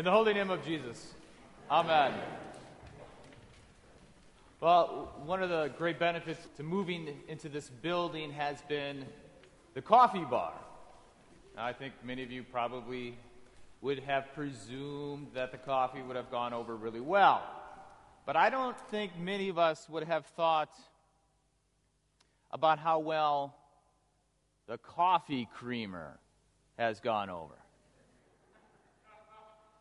In 0.00 0.04
the 0.04 0.12
holy 0.12 0.32
name 0.32 0.48
of 0.48 0.64
Jesus. 0.64 1.12
Amen. 1.70 2.14
Well, 4.58 5.12
one 5.26 5.42
of 5.42 5.50
the 5.50 5.70
great 5.76 5.98
benefits 5.98 6.40
to 6.56 6.62
moving 6.62 7.18
into 7.28 7.50
this 7.50 7.68
building 7.68 8.32
has 8.32 8.62
been 8.66 9.04
the 9.74 9.82
coffee 9.82 10.24
bar. 10.24 10.54
Now, 11.54 11.66
I 11.66 11.74
think 11.74 11.92
many 12.02 12.22
of 12.22 12.30
you 12.30 12.44
probably 12.44 13.14
would 13.82 13.98
have 13.98 14.32
presumed 14.34 15.26
that 15.34 15.52
the 15.52 15.58
coffee 15.58 16.00
would 16.00 16.16
have 16.16 16.30
gone 16.30 16.54
over 16.54 16.74
really 16.76 17.02
well. 17.02 17.42
But 18.24 18.36
I 18.36 18.48
don't 18.48 18.80
think 18.90 19.18
many 19.18 19.50
of 19.50 19.58
us 19.58 19.86
would 19.90 20.04
have 20.04 20.24
thought 20.28 20.72
about 22.50 22.78
how 22.78 23.00
well 23.00 23.54
the 24.66 24.78
coffee 24.78 25.46
creamer 25.58 26.18
has 26.78 27.00
gone 27.00 27.28
over. 27.28 27.59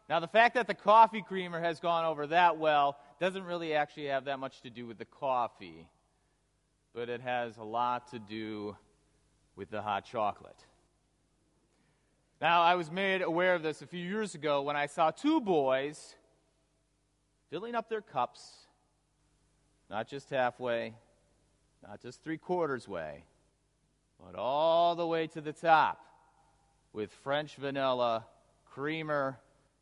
Now, 0.10 0.20
the 0.20 0.28
fact 0.28 0.56
that 0.56 0.66
the 0.66 0.74
coffee 0.74 1.22
creamer 1.22 1.60
has 1.60 1.80
gone 1.80 2.04
over 2.04 2.26
that 2.28 2.58
well 2.58 2.98
doesn't 3.20 3.44
really 3.44 3.76
actually 3.76 4.08
have 4.08 4.26
that 4.26 4.40
much 4.40 4.62
to 4.62 4.72
do 4.72 4.88
with 4.88 4.98
the 4.98 5.06
coffee, 5.06 5.88
but 6.96 7.10
it 7.10 7.22
has 7.22 7.58
a 7.58 7.64
lot 7.64 8.10
to 8.12 8.18
do 8.18 8.76
with 9.56 9.70
the 9.70 9.84
hot 9.84 10.06
chocolate. 10.06 10.66
Now, 12.42 12.64
I 12.64 12.74
was 12.74 12.90
made 12.90 13.22
aware 13.22 13.54
of 13.54 13.62
this 13.62 13.84
a 13.84 13.86
few 13.86 14.04
years 14.04 14.34
ago 14.34 14.64
when 14.64 14.76
I 14.76 14.88
saw 14.88 15.12
two 15.12 15.40
boys 15.40 16.16
filling 17.52 17.76
up 17.76 17.88
their 17.88 18.02
cups, 18.02 18.42
not 19.92 20.08
just 20.08 20.32
halfway, 20.32 20.96
not 21.88 22.02
just 22.02 22.24
three 22.24 22.38
quarters 22.38 22.88
way, 22.88 23.26
but 24.26 24.36
all 24.36 24.96
the 24.96 25.06
way 25.06 25.28
to 25.28 25.42
the 25.42 25.54
top 25.54 26.04
with 26.94 27.12
French 27.12 27.56
vanilla, 27.58 28.26
creamer, 28.66 29.38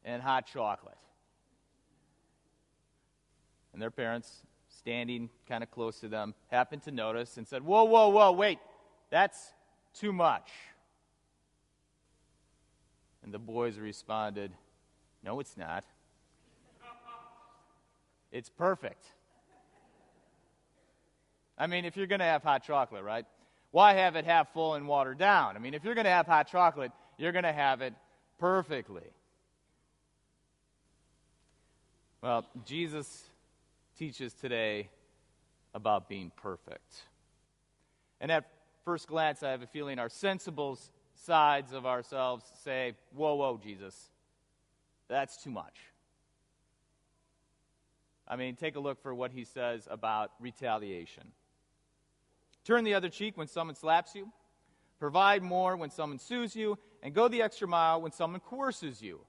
and 0.07 0.21
hot 0.21 0.47
chocolate. 0.47 0.97
And 3.73 3.81
their 3.81 3.91
parents, 3.91 4.41
standing 4.69 5.29
kind 5.47 5.61
of 5.61 5.69
close 5.69 5.99
to 5.99 6.07
them, 6.07 6.33
happened 6.47 6.81
to 6.83 6.91
notice 6.91 7.37
and 7.37 7.47
said, 7.47 7.61
Whoa, 7.61 7.83
whoa, 7.83 8.07
whoa, 8.07 8.31
wait, 8.31 8.57
that's 9.11 9.53
too 9.93 10.13
much. 10.13 10.49
And 13.23 13.33
the 13.33 13.39
boys 13.39 13.77
responded, 13.77 14.51
No, 15.23 15.39
it's 15.39 15.57
not. 15.57 15.83
It's 18.31 18.49
perfect. 18.49 19.05
I 21.57 21.67
mean, 21.67 21.85
if 21.85 21.97
you're 21.97 22.07
going 22.07 22.19
to 22.19 22.25
have 22.25 22.43
hot 22.43 22.63
chocolate, 22.63 23.03
right? 23.03 23.25
Why 23.71 23.93
have 23.93 24.15
it 24.15 24.25
half 24.25 24.53
full 24.53 24.75
and 24.75 24.87
watered 24.87 25.17
down? 25.17 25.55
I 25.55 25.59
mean, 25.59 25.73
if 25.73 25.83
you're 25.83 25.95
going 25.95 26.05
to 26.05 26.11
have 26.11 26.27
hot 26.27 26.47
chocolate, 26.47 26.91
you're 27.17 27.31
going 27.31 27.43
to 27.43 27.53
have 27.53 27.81
it 27.81 27.93
perfectly. 28.37 29.03
Well, 32.27 32.45
Jesus 32.65 33.23
teaches 33.97 34.33
today 34.33 34.89
about 35.73 36.09
being 36.09 36.29
perfect. 36.35 37.03
And 38.19 38.29
at 38.29 38.51
first 38.83 39.07
glance, 39.07 39.43
I 39.43 39.51
have 39.51 39.61
a 39.61 39.67
feeling 39.67 39.97
our 39.97 40.09
sensible 40.09 40.77
sides 41.15 41.71
of 41.71 41.85
ourselves 41.85 42.43
say, 42.65 42.95
Whoa, 43.15 43.35
whoa, 43.35 43.57
Jesus, 43.63 44.09
that's 45.07 45.41
too 45.41 45.51
much. 45.51 45.77
I 48.27 48.35
mean, 48.35 48.57
take 48.57 48.75
a 48.75 48.81
look 48.81 49.01
for 49.01 49.15
what 49.15 49.31
he 49.31 49.45
says 49.45 49.87
about 49.89 50.31
retaliation. 50.41 51.31
Turn 52.65 52.83
the 52.83 52.95
other 52.95 53.07
cheek 53.07 53.37
when 53.37 53.47
someone 53.47 53.77
slaps 53.77 54.15
you, 54.15 54.29
provide 54.99 55.43
more 55.43 55.77
when 55.77 55.91
someone 55.91 56.19
sues 56.19 56.57
you, 56.57 56.77
and 57.01 57.13
go 57.13 57.29
the 57.29 57.41
extra 57.41 57.69
mile 57.69 58.01
when 58.01 58.11
someone 58.11 58.41
coerces 58.41 59.01
you. 59.01 59.21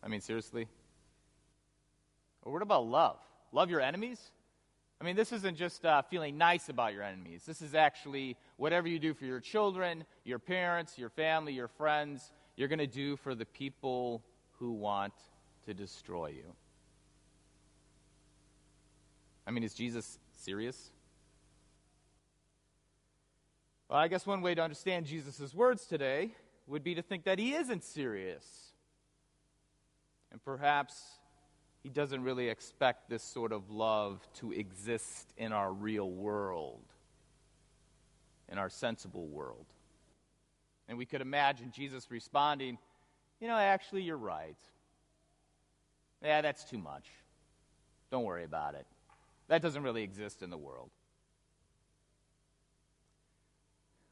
I 0.00 0.06
mean, 0.06 0.20
seriously? 0.20 0.68
Or 2.44 2.52
what 2.52 2.62
about 2.62 2.86
love? 2.86 3.18
Love 3.52 3.70
your 3.70 3.80
enemies? 3.80 4.20
I 5.00 5.04
mean, 5.04 5.16
this 5.16 5.32
isn't 5.32 5.56
just 5.56 5.84
uh, 5.84 6.02
feeling 6.02 6.38
nice 6.38 6.68
about 6.68 6.94
your 6.94 7.02
enemies. 7.02 7.42
This 7.46 7.60
is 7.60 7.74
actually 7.74 8.36
whatever 8.56 8.86
you 8.86 8.98
do 8.98 9.12
for 9.12 9.24
your 9.24 9.40
children, 9.40 10.04
your 10.24 10.38
parents, 10.38 10.98
your 10.98 11.10
family, 11.10 11.52
your 11.52 11.68
friends, 11.68 12.30
you're 12.56 12.68
going 12.68 12.78
to 12.78 12.86
do 12.86 13.16
for 13.16 13.34
the 13.34 13.44
people 13.44 14.22
who 14.58 14.72
want 14.72 15.14
to 15.66 15.74
destroy 15.74 16.28
you. 16.28 16.54
I 19.46 19.50
mean, 19.50 19.64
is 19.64 19.74
Jesus 19.74 20.18
serious? 20.32 20.90
Well, 23.88 23.98
I 23.98 24.08
guess 24.08 24.26
one 24.26 24.40
way 24.40 24.54
to 24.54 24.62
understand 24.62 25.06
Jesus' 25.06 25.52
words 25.54 25.86
today 25.86 26.30
would 26.66 26.82
be 26.82 26.94
to 26.94 27.02
think 27.02 27.24
that 27.24 27.38
he 27.38 27.54
isn't 27.54 27.84
serious. 27.84 28.72
And 30.32 30.42
perhaps 30.42 30.94
he 31.84 31.90
doesn't 31.90 32.24
really 32.24 32.48
expect 32.48 33.10
this 33.10 33.22
sort 33.22 33.52
of 33.52 33.70
love 33.70 34.26
to 34.32 34.52
exist 34.52 35.34
in 35.36 35.52
our 35.52 35.70
real 35.70 36.10
world, 36.10 36.82
in 38.50 38.56
our 38.56 38.70
sensible 38.70 39.26
world. 39.26 39.66
And 40.88 40.96
we 40.96 41.04
could 41.04 41.20
imagine 41.20 41.72
Jesus 41.72 42.10
responding, 42.10 42.78
You 43.38 43.48
know, 43.48 43.56
actually, 43.56 44.00
you're 44.00 44.16
right. 44.16 44.56
Yeah, 46.22 46.40
that's 46.40 46.64
too 46.64 46.78
much. 46.78 47.04
Don't 48.10 48.24
worry 48.24 48.44
about 48.44 48.74
it. 48.74 48.86
That 49.48 49.60
doesn't 49.60 49.82
really 49.82 50.02
exist 50.02 50.42
in 50.42 50.48
the 50.48 50.56
world. 50.56 50.88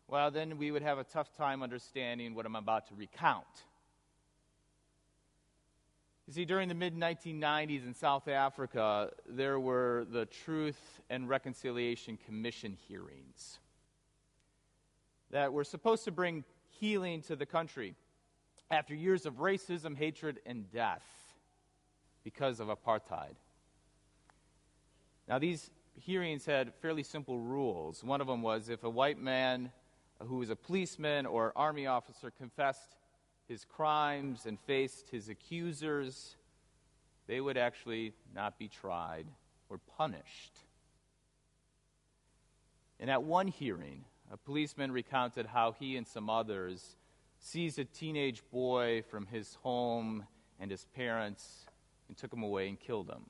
Well, 0.08 0.30
then 0.30 0.58
we 0.58 0.70
would 0.70 0.82
have 0.82 0.98
a 0.98 1.04
tough 1.04 1.34
time 1.38 1.62
understanding 1.62 2.34
what 2.34 2.44
I'm 2.44 2.56
about 2.56 2.88
to 2.88 2.94
recount. 2.94 3.46
You 6.26 6.34
see, 6.34 6.44
during 6.44 6.68
the 6.68 6.74
mid 6.74 6.94
1990s 6.94 7.84
in 7.84 7.94
South 7.94 8.28
Africa, 8.28 9.10
there 9.28 9.58
were 9.58 10.06
the 10.10 10.26
Truth 10.26 11.00
and 11.10 11.28
Reconciliation 11.28 12.16
Commission 12.26 12.76
hearings 12.88 13.58
that 15.30 15.52
were 15.52 15.64
supposed 15.64 16.04
to 16.04 16.12
bring 16.12 16.44
healing 16.70 17.22
to 17.22 17.34
the 17.34 17.46
country 17.46 17.96
after 18.70 18.94
years 18.94 19.26
of 19.26 19.34
racism, 19.34 19.96
hatred, 19.96 20.38
and 20.46 20.70
death 20.70 21.04
because 22.22 22.60
of 22.60 22.68
apartheid. 22.68 23.34
Now, 25.28 25.38
these 25.38 25.70
hearings 26.00 26.46
had 26.46 26.72
fairly 26.76 27.02
simple 27.02 27.38
rules. 27.40 28.04
One 28.04 28.20
of 28.20 28.28
them 28.28 28.42
was 28.42 28.68
if 28.68 28.84
a 28.84 28.90
white 28.90 29.18
man 29.18 29.72
who 30.20 30.36
was 30.36 30.50
a 30.50 30.56
policeman 30.56 31.26
or 31.26 31.52
army 31.56 31.86
officer 31.86 32.30
confessed 32.30 32.96
his 33.52 33.66
crimes 33.66 34.46
and 34.46 34.58
faced 34.60 35.10
his 35.10 35.28
accusers, 35.28 36.36
they 37.26 37.38
would 37.38 37.58
actually 37.58 38.14
not 38.34 38.58
be 38.58 38.66
tried 38.66 39.26
or 39.68 39.78
punished. 39.98 40.58
And 42.98 43.10
at 43.10 43.22
one 43.22 43.48
hearing, 43.48 44.06
a 44.32 44.38
policeman 44.38 44.90
recounted 44.90 45.44
how 45.44 45.72
he 45.72 45.98
and 45.98 46.06
some 46.06 46.30
others 46.30 46.96
seized 47.40 47.78
a 47.78 47.84
teenage 47.84 48.42
boy 48.50 49.02
from 49.10 49.26
his 49.26 49.54
home 49.62 50.24
and 50.58 50.70
his 50.70 50.86
parents 50.96 51.66
and 52.08 52.16
took 52.16 52.32
him 52.32 52.42
away 52.42 52.70
and 52.70 52.80
killed 52.80 53.10
him. 53.10 53.26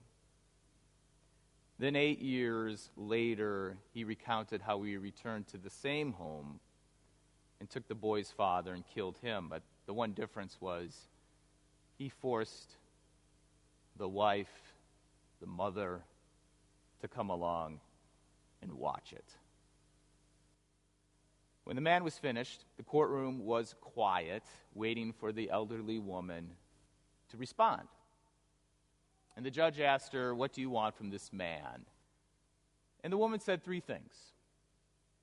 Then, 1.81 1.97
eight 1.97 2.21
years 2.21 2.91
later, 2.97 3.77
he 3.93 4.05
recounted 4.05 4.63
how 4.63 4.83
he 4.83 4.97
returned 4.97 5.49
to 5.49 5.59
the 5.59 5.71
same 5.71 6.13
home 6.13 6.61
and 7.63 7.71
took 7.71 7.87
the 7.87 7.95
boy's 7.95 8.29
father 8.29 8.75
and 8.75 8.85
killed 8.89 9.17
him. 9.23 9.47
But 9.49 9.63
the 9.87 9.95
one 9.95 10.15
difference 10.15 10.57
was 10.61 11.07
he 11.97 12.09
forced 12.09 12.73
the 13.97 14.09
wife, 14.09 14.75
the 15.41 15.47
mother, 15.47 16.01
to 17.03 17.07
come 17.07 17.31
along 17.31 17.79
and 18.63 18.73
watch 18.73 19.13
it. 19.13 19.37
When 21.63 21.77
the 21.77 21.83
man 21.83 22.03
was 22.03 22.19
finished, 22.19 22.65
the 22.79 22.83
courtroom 22.83 23.45
was 23.45 23.77
quiet, 23.81 24.43
waiting 24.75 25.13
for 25.13 25.31
the 25.31 25.49
elderly 25.49 26.01
woman 26.01 26.57
to 27.31 27.37
respond. 27.37 27.87
And 29.37 29.47
the 29.47 29.53
judge 29.53 29.79
asked 29.79 30.15
her, 30.15 30.35
What 30.35 30.53
do 30.53 30.63
you 30.63 30.71
want 30.71 30.97
from 30.97 31.11
this 31.11 31.33
man? 31.33 31.87
And 33.05 33.13
the 33.13 33.19
woman 33.19 33.39
said 33.39 33.63
three 33.63 33.79
things. 33.79 34.15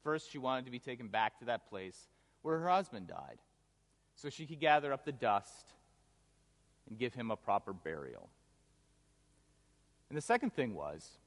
First, 0.06 0.32
she 0.32 0.38
wanted 0.38 0.64
to 0.64 0.72
be 0.72 0.80
taken 0.80 1.10
back 1.10 1.38
to 1.40 1.46
that 1.46 1.70
place 1.70 2.08
where 2.42 2.60
her 2.60 2.70
husband 2.70 3.08
died 3.08 3.38
so 4.16 4.30
she 4.30 4.46
could 4.46 4.60
gather 4.60 4.92
up 4.92 5.06
the 5.06 5.12
dust 5.12 5.74
and 6.88 6.98
give 6.98 7.14
him 7.14 7.32
a 7.32 7.36
proper 7.36 7.74
burial. 7.74 8.30
And 10.10 10.18
the 10.18 10.22
second 10.22 10.54
thing 10.54 10.74
was 10.74 11.18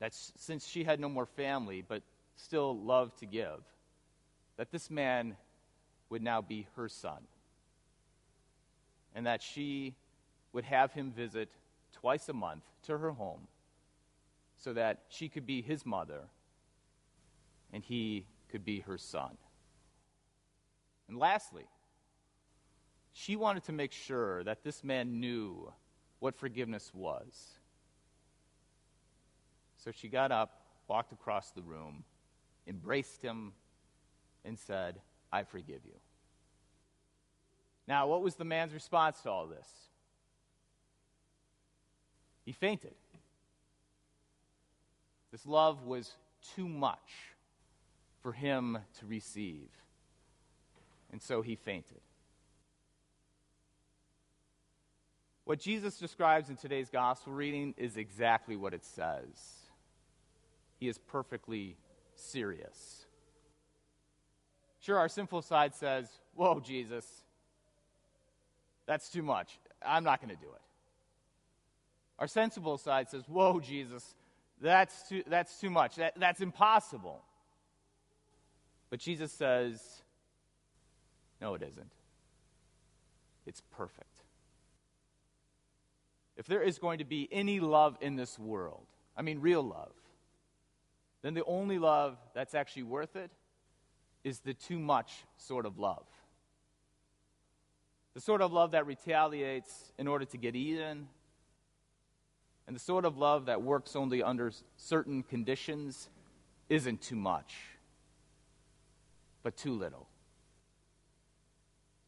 that 0.00 0.14
since 0.14 0.66
she 0.66 0.82
had 0.82 0.98
no 0.98 1.08
more 1.08 1.26
family 1.26 1.84
but 1.86 2.02
still 2.36 2.76
loved 2.76 3.18
to 3.18 3.26
give, 3.26 3.60
that 4.56 4.72
this 4.72 4.90
man 4.90 5.36
would 6.08 6.22
now 6.22 6.40
be 6.40 6.66
her 6.76 6.88
son. 6.88 7.18
And 9.14 9.26
that 9.26 9.42
she 9.42 9.94
would 10.52 10.64
have 10.64 10.92
him 10.92 11.12
visit 11.12 11.50
twice 11.92 12.28
a 12.28 12.32
month 12.32 12.64
to 12.84 12.98
her 12.98 13.10
home 13.10 13.46
so 14.56 14.72
that 14.72 15.02
she 15.08 15.28
could 15.28 15.46
be 15.46 15.62
his 15.62 15.84
mother 15.84 16.22
and 17.72 17.82
he 17.84 18.24
could 18.50 18.64
be 18.64 18.80
her 18.80 18.98
son. 18.98 19.36
And 21.10 21.18
lastly, 21.18 21.64
she 23.12 23.34
wanted 23.34 23.64
to 23.64 23.72
make 23.72 23.90
sure 23.90 24.44
that 24.44 24.62
this 24.62 24.84
man 24.84 25.18
knew 25.18 25.72
what 26.20 26.36
forgiveness 26.36 26.92
was. 26.94 27.58
So 29.78 29.90
she 29.90 30.06
got 30.06 30.30
up, 30.30 30.62
walked 30.86 31.12
across 31.12 31.50
the 31.50 31.62
room, 31.62 32.04
embraced 32.68 33.22
him, 33.22 33.54
and 34.44 34.56
said, 34.56 35.00
I 35.32 35.42
forgive 35.42 35.80
you. 35.84 35.98
Now, 37.88 38.06
what 38.06 38.22
was 38.22 38.36
the 38.36 38.44
man's 38.44 38.72
response 38.72 39.20
to 39.22 39.30
all 39.30 39.48
this? 39.48 39.68
He 42.44 42.52
fainted. 42.52 42.94
This 45.32 45.44
love 45.44 45.82
was 45.82 46.12
too 46.54 46.68
much 46.68 47.34
for 48.22 48.30
him 48.30 48.78
to 49.00 49.06
receive. 49.06 49.70
And 51.12 51.20
so 51.20 51.42
he 51.42 51.56
fainted. 51.56 52.00
What 55.44 55.58
Jesus 55.58 55.98
describes 55.98 56.48
in 56.48 56.56
today's 56.56 56.90
gospel 56.90 57.32
reading 57.32 57.74
is 57.76 57.96
exactly 57.96 58.54
what 58.54 58.72
it 58.72 58.84
says. 58.84 59.66
He 60.78 60.88
is 60.88 60.98
perfectly 60.98 61.76
serious. 62.14 63.06
Sure, 64.80 64.96
our 64.96 65.08
sinful 65.08 65.42
side 65.42 65.74
says, 65.74 66.08
Whoa, 66.34 66.60
Jesus, 66.60 67.04
that's 68.86 69.10
too 69.10 69.22
much. 69.22 69.58
I'm 69.84 70.04
not 70.04 70.20
going 70.20 70.34
to 70.34 70.40
do 70.40 70.52
it. 70.52 70.62
Our 72.18 72.26
sensible 72.26 72.78
side 72.78 73.10
says, 73.10 73.24
Whoa, 73.26 73.60
Jesus, 73.60 74.14
that's 74.60 75.08
too, 75.08 75.22
that's 75.26 75.58
too 75.60 75.70
much. 75.70 75.96
That, 75.96 76.14
that's 76.16 76.40
impossible. 76.40 77.22
But 78.88 79.00
Jesus 79.00 79.32
says, 79.32 79.99
No, 81.40 81.54
it 81.54 81.62
isn't. 81.62 81.92
It's 83.46 83.62
perfect. 83.70 84.22
If 86.36 86.46
there 86.46 86.62
is 86.62 86.78
going 86.78 86.98
to 86.98 87.04
be 87.04 87.28
any 87.30 87.60
love 87.60 87.96
in 88.00 88.16
this 88.16 88.38
world, 88.38 88.86
I 89.16 89.22
mean 89.22 89.40
real 89.40 89.62
love, 89.62 89.92
then 91.22 91.34
the 91.34 91.44
only 91.44 91.78
love 91.78 92.16
that's 92.34 92.54
actually 92.54 92.84
worth 92.84 93.16
it 93.16 93.30
is 94.24 94.40
the 94.40 94.54
too 94.54 94.78
much 94.78 95.24
sort 95.36 95.66
of 95.66 95.78
love. 95.78 96.06
The 98.14 98.20
sort 98.20 98.40
of 98.40 98.52
love 98.52 98.72
that 98.72 98.86
retaliates 98.86 99.92
in 99.98 100.08
order 100.08 100.24
to 100.26 100.36
get 100.36 100.56
even, 100.56 101.08
and 102.66 102.76
the 102.76 102.80
sort 102.80 103.04
of 103.04 103.18
love 103.18 103.46
that 103.46 103.62
works 103.62 103.96
only 103.96 104.22
under 104.22 104.52
certain 104.76 105.22
conditions 105.22 106.08
isn't 106.68 107.02
too 107.02 107.16
much, 107.16 107.54
but 109.42 109.56
too 109.56 109.72
little. 109.72 110.06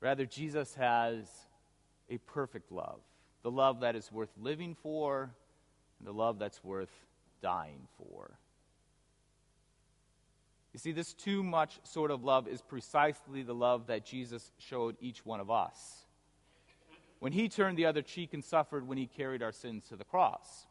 Rather, 0.03 0.27
Jesus 0.27 0.75
has 0.75 1.25
a 2.11 2.19
perfect 2.19 2.71
love 2.71 3.01
the 3.43 3.51
love 3.51 3.81
that 3.81 3.97
is 3.97 4.13
worth 4.13 4.31
living 4.41 4.77
for, 4.85 5.35
and 5.99 6.07
the 6.07 6.13
love 6.13 6.39
that's 6.39 6.63
worth 6.63 6.93
dying 7.41 7.89
for. 7.99 8.31
You 10.73 10.79
see, 10.79 10.93
this 10.93 11.13
too 11.13 11.43
much 11.43 11.81
sort 11.83 12.13
of 12.13 12.23
love 12.23 12.47
is 12.47 12.63
precisely 12.63 13.43
the 13.43 13.55
love 13.55 13.89
that 13.89 14.05
Jesus 14.05 14.53
showed 14.59 14.95
each 15.01 15.27
one 15.27 15.41
of 15.41 15.51
us 15.51 16.07
when 17.19 17.33
he 17.33 17.49
turned 17.49 17.77
the 17.77 17.87
other 17.87 18.01
cheek 18.01 18.33
and 18.33 18.45
suffered 18.45 18.87
when 18.87 18.97
he 18.97 19.07
carried 19.07 19.43
our 19.43 19.51
sins 19.51 19.85
to 19.89 19.97
the 19.97 20.05
cross. 20.05 20.67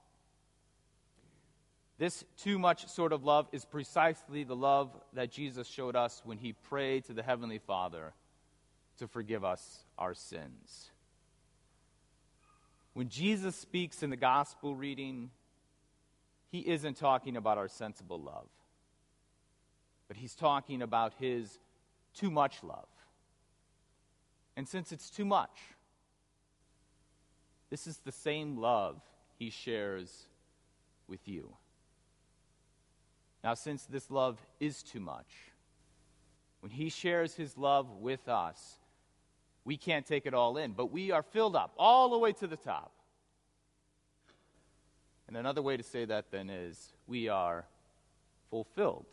This 1.97 2.23
too 2.37 2.57
much 2.57 2.87
sort 2.87 3.11
of 3.11 3.25
love 3.25 3.49
is 3.51 3.65
precisely 3.65 4.45
the 4.45 4.55
love 4.55 4.97
that 5.11 5.29
Jesus 5.29 5.67
showed 5.67 5.97
us 5.97 6.21
when 6.23 6.37
he 6.37 6.53
prayed 6.53 7.03
to 7.05 7.13
the 7.13 7.21
Heavenly 7.21 7.59
Father 7.59 8.13
to 9.01 9.07
forgive 9.07 9.43
us 9.43 9.83
our 9.97 10.13
sins. 10.13 10.91
When 12.93 13.09
Jesus 13.09 13.55
speaks 13.55 14.03
in 14.03 14.11
the 14.11 14.15
gospel 14.15 14.75
reading, 14.75 15.31
he 16.51 16.59
isn't 16.59 16.97
talking 16.97 17.35
about 17.35 17.57
our 17.57 17.67
sensible 17.67 18.21
love, 18.21 18.47
but 20.07 20.17
he's 20.17 20.35
talking 20.35 20.83
about 20.83 21.13
his 21.19 21.57
too 22.13 22.29
much 22.29 22.63
love. 22.63 22.85
And 24.55 24.67
since 24.67 24.91
it's 24.91 25.09
too 25.09 25.25
much, 25.25 25.57
this 27.71 27.87
is 27.87 27.97
the 28.05 28.11
same 28.11 28.57
love 28.57 29.01
he 29.39 29.49
shares 29.49 30.27
with 31.07 31.27
you. 31.27 31.51
Now, 33.43 33.55
since 33.55 33.83
this 33.85 34.11
love 34.11 34.37
is 34.59 34.83
too 34.83 34.99
much, 34.99 35.33
when 36.59 36.71
he 36.71 36.89
shares 36.89 37.33
his 37.33 37.57
love 37.57 37.89
with 37.99 38.29
us, 38.29 38.77
we 39.63 39.77
can't 39.77 40.05
take 40.05 40.25
it 40.25 40.33
all 40.33 40.57
in, 40.57 40.71
but 40.73 40.91
we 40.91 41.11
are 41.11 41.23
filled 41.23 41.55
up 41.55 41.73
all 41.77 42.09
the 42.09 42.17
way 42.17 42.33
to 42.33 42.47
the 42.47 42.57
top. 42.57 42.91
And 45.27 45.37
another 45.37 45.61
way 45.61 45.77
to 45.77 45.83
say 45.83 46.05
that 46.05 46.31
then 46.31 46.49
is 46.49 46.93
we 47.07 47.29
are 47.29 47.65
fulfilled. 48.49 49.05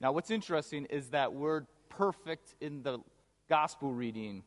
Now, 0.00 0.12
what's 0.12 0.30
interesting 0.30 0.84
is 0.86 1.08
that 1.08 1.32
word 1.32 1.66
perfect 1.88 2.54
in 2.60 2.82
the 2.82 2.98
gospel 3.48 3.92
reading 3.92 4.42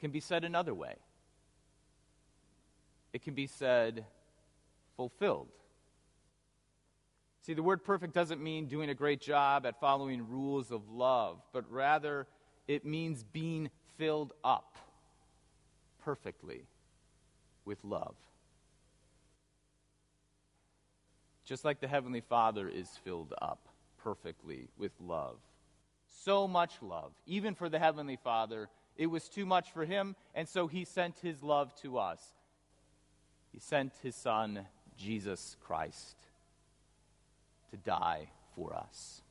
can 0.00 0.10
be 0.10 0.20
said 0.20 0.44
another 0.44 0.74
way. 0.74 0.96
It 3.12 3.22
can 3.22 3.34
be 3.34 3.46
said 3.46 4.04
fulfilled. 4.96 5.48
See, 7.42 7.54
the 7.54 7.62
word 7.62 7.84
perfect 7.84 8.12
doesn't 8.12 8.42
mean 8.42 8.66
doing 8.66 8.90
a 8.90 8.94
great 8.94 9.20
job 9.20 9.66
at 9.66 9.78
following 9.78 10.28
rules 10.28 10.72
of 10.72 10.90
love, 10.90 11.38
but 11.52 11.70
rather 11.70 12.26
it 12.68 12.84
means 12.84 13.22
being 13.22 13.70
filled 13.96 14.32
up 14.44 14.76
perfectly 16.04 16.66
with 17.64 17.82
love. 17.84 18.14
Just 21.44 21.64
like 21.64 21.80
the 21.80 21.88
Heavenly 21.88 22.20
Father 22.20 22.68
is 22.68 22.88
filled 23.04 23.32
up 23.40 23.68
perfectly 24.02 24.68
with 24.76 24.92
love. 25.00 25.36
So 26.24 26.48
much 26.48 26.72
love. 26.82 27.12
Even 27.26 27.54
for 27.54 27.68
the 27.68 27.78
Heavenly 27.78 28.16
Father, 28.16 28.68
it 28.96 29.06
was 29.06 29.28
too 29.28 29.46
much 29.46 29.72
for 29.72 29.84
him, 29.84 30.16
and 30.34 30.48
so 30.48 30.66
he 30.66 30.84
sent 30.84 31.18
his 31.18 31.42
love 31.42 31.74
to 31.82 31.98
us. 31.98 32.20
He 33.52 33.60
sent 33.60 33.92
his 34.02 34.14
Son, 34.14 34.66
Jesus 34.96 35.56
Christ, 35.60 36.16
to 37.70 37.76
die 37.76 38.28
for 38.54 38.74
us. 38.74 39.22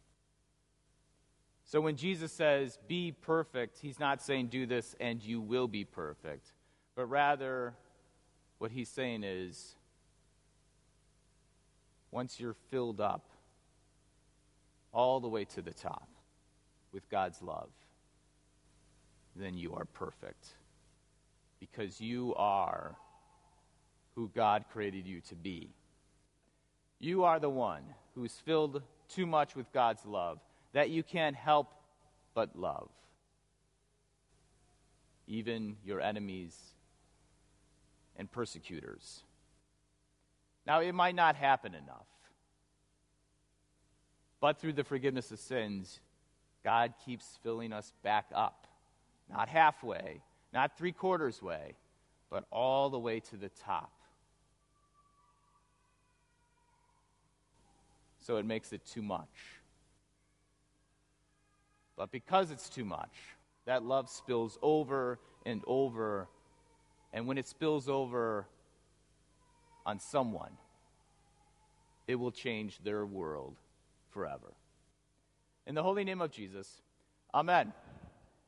So 1.76 1.82
when 1.82 1.98
Jesus 1.98 2.32
says, 2.32 2.80
be 2.88 3.12
perfect, 3.12 3.80
he's 3.82 4.00
not 4.00 4.22
saying 4.22 4.48
do 4.48 4.66
this 4.66 4.96
and 5.02 5.22
you 5.22 5.42
will 5.42 5.68
be 5.68 5.84
perfect, 5.84 6.54
but 6.96 7.08
rather 7.08 7.74
what 8.60 8.72
he's 8.72 8.88
saying 8.88 9.26
is 9.26 9.76
once 12.12 12.40
you're 12.40 12.56
filled 12.72 13.02
up 13.02 13.28
all 14.94 15.20
the 15.20 15.28
way 15.28 15.44
to 15.44 15.62
the 15.62 15.74
top 15.74 16.08
with 16.94 17.10
God's 17.10 17.42
love, 17.42 17.72
then 19.36 19.58
you 19.58 19.74
are 19.74 19.84
perfect. 19.84 20.56
Because 21.60 22.00
you 22.00 22.34
are 22.36 22.96
who 24.16 24.32
God 24.34 24.64
created 24.72 25.06
you 25.06 25.20
to 25.28 25.36
be. 25.36 25.74
You 27.02 27.26
are 27.26 27.42
the 27.42 27.50
one 27.50 27.84
who's 28.16 28.40
filled 28.46 28.82
too 29.10 29.26
much 29.26 29.58
with 29.58 29.70
God's 29.74 30.06
love 30.06 30.40
that 30.76 30.90
you 30.90 31.04
can't 31.04 31.38
help 31.38 31.70
but 32.34 32.60
love. 32.60 32.90
Even 35.26 35.78
your 35.86 36.02
enemies 36.02 36.54
and 38.18 38.30
persecutors. 38.30 39.22
Now, 40.68 40.82
it 40.82 40.94
might 40.94 41.16
not 41.16 41.38
happen 41.38 41.74
enough, 41.74 42.08
but 44.42 44.60
through 44.60 44.74
the 44.74 44.84
forgiveness 44.84 45.32
of 45.32 45.40
sins, 45.40 46.02
God 46.62 46.94
keeps 47.06 47.40
filling 47.42 47.72
us 47.72 47.94
back 48.04 48.26
up. 48.36 48.68
Not 49.32 49.48
halfway, 49.48 50.22
not 50.54 50.78
three 50.78 50.92
quarters 50.92 51.42
way, 51.42 51.76
but 52.30 52.44
all 52.52 52.90
the 52.90 53.00
way 53.00 53.22
to 53.22 53.38
the 53.38 53.50
top. 53.64 53.94
So 58.20 58.36
it 58.36 58.46
makes 58.46 58.74
it 58.74 58.86
too 58.86 59.02
much. 59.02 59.55
But 61.98 62.12
because 62.12 62.52
it's 62.52 62.70
too 62.70 62.86
much, 62.86 63.12
that 63.66 63.84
love 63.84 64.10
spills 64.10 64.58
over 64.62 65.20
and 65.46 65.62
over. 65.66 66.28
And 67.14 67.28
when 67.28 67.38
it 67.38 67.48
spills 67.48 67.88
over 67.88 68.48
on 69.86 70.00
someone, 70.00 70.52
it 72.08 72.16
will 72.16 72.32
change 72.32 72.80
their 72.84 73.06
world 73.06 73.56
forever. 74.12 74.54
In 75.66 75.74
the 75.74 75.84
holy 75.84 76.04
name 76.04 76.22
of 76.22 76.32
Jesus, 76.32 76.82
Amen. 77.34 77.74